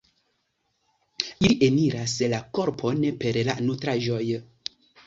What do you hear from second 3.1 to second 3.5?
per